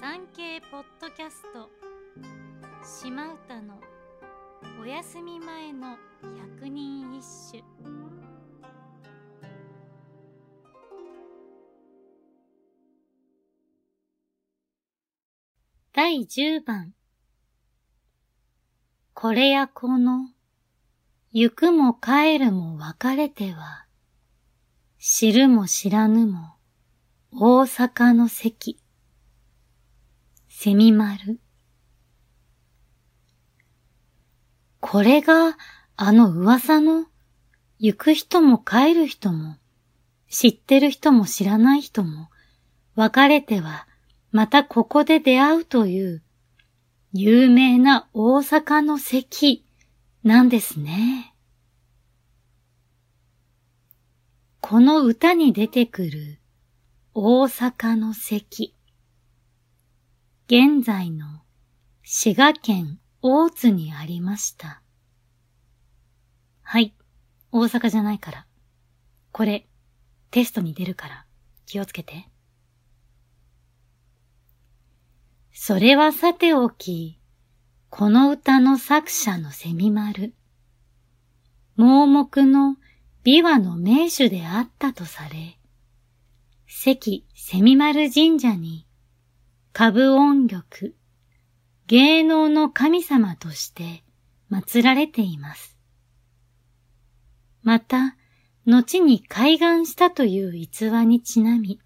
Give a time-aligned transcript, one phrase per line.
[0.00, 1.68] 産経ポッドキャスト。
[2.82, 3.78] 島唄の
[4.80, 5.98] お休み前の
[6.56, 7.22] 百人一
[7.52, 7.62] 首。
[15.92, 16.94] 第十番。
[19.12, 20.30] これやこの
[21.32, 23.84] 行くも帰るも別れては
[24.98, 26.54] 知るも知らぬも
[27.32, 28.79] 大阪の関
[30.62, 31.40] セミ丸。
[34.80, 35.56] これが
[35.96, 37.06] あの噂の
[37.78, 39.56] 行く人も帰る人も
[40.28, 42.28] 知ってる人も知らない人も
[42.94, 43.88] 別れては
[44.32, 46.22] またここで出会うという
[47.14, 49.64] 有名な大阪の関
[50.24, 51.34] なんですね。
[54.60, 56.38] この歌に出てくる
[57.14, 58.74] 大阪の関。
[60.52, 61.26] 現在の
[62.02, 64.82] 滋賀県大津にありました。
[66.62, 66.92] はい。
[67.52, 68.46] 大阪じゃないから。
[69.30, 69.68] これ、
[70.32, 71.24] テストに出るから
[71.66, 72.28] 気をつけて。
[75.52, 77.20] それはさておき、
[77.88, 80.34] この歌の作者のセミ丸。
[81.76, 82.76] 盲目の
[83.24, 85.60] 琵琶の名手であったとされ、
[86.66, 88.88] 関セミ丸神社に
[89.72, 90.64] 株音玉、
[91.86, 94.02] 芸能の神様として
[94.50, 95.76] 祀られています。
[97.62, 98.16] また、
[98.66, 101.80] 後に開眼したという逸話にちなみ、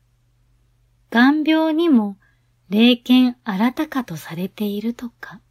[1.11, 2.17] 眼病にも
[2.71, 5.43] 霊剣新たかとされているとか。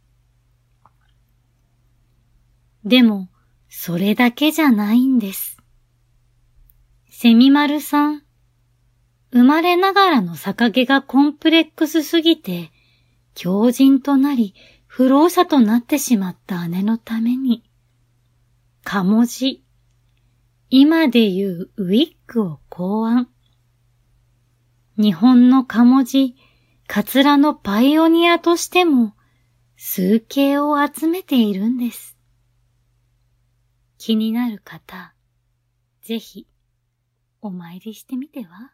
[2.84, 3.28] でも、
[3.68, 5.56] それだけじゃないんです。
[7.08, 8.23] セミマルさん、
[9.34, 12.70] 生まれながらの逆毛がコンプレックスすぎて、
[13.34, 14.54] 強靭となり、
[14.86, 17.68] 不老者となってしまった姉のために、
[18.84, 19.64] かもじ、
[20.70, 23.28] 今で言うウィッグを考案。
[24.96, 26.36] 日本のかもじ、
[26.86, 29.16] カツラのパイオニアとしても、
[29.76, 32.16] 数形を集めているんです。
[33.98, 35.12] 気になる方、
[36.02, 36.46] ぜひ、
[37.40, 38.70] お参りしてみては？